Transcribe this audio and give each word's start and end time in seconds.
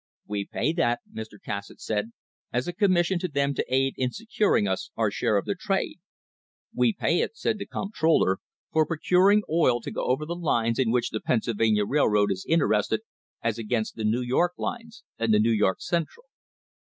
"We 0.25 0.45
pay 0.47 0.73
that," 0.73 1.01
Mr. 1.13 1.37
Cassatt 1.39 1.79
said, 1.79 2.11
"as 2.51 2.67
a 2.67 2.73
commission 2.73 3.19
to 3.19 3.27
them 3.27 3.53
to 3.53 3.63
aid 3.71 3.93
in 3.97 4.09
securing 4.09 4.67
us 4.67 4.89
our 4.95 5.11
share 5.11 5.37
of 5.37 5.45
trade." 5.59 5.99
"We 6.73 6.91
pay 6.91 7.19
it," 7.21 7.37
said 7.37 7.59
the 7.59 7.67
comptroller, 7.67 8.39
"for 8.73 8.87
procuring 8.87 9.43
oil 9.47 9.79
to 9.81 9.91
go 9.91 10.05
over 10.05 10.25
the 10.25 10.33
lines 10.33 10.79
in 10.79 10.89
which 10.89 11.11
the 11.11 11.21
Pennsylvania 11.21 11.85
Railroad 11.85 12.29
Company 12.29 12.33
is 12.33 12.45
inter 12.47 12.69
ested 12.69 12.97
as 13.43 13.59
against 13.59 13.93
the 13.95 14.03
New 14.03 14.21
York 14.21 14.53
lines 14.57 15.03
and 15.19 15.31
the 15.31 15.39
New 15.39 15.51
York 15.53 15.79
Central." 15.81 16.25